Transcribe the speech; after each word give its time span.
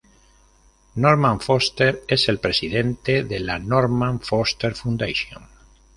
Norman 0.95 1.39
Foster 1.39 2.01
es 2.07 2.27
el 2.27 2.39
Presidente 2.39 3.23
de 3.23 3.39
la 3.39 3.59
Norman 3.59 4.19
Foster 4.19 4.73
Foundation. 4.73 5.43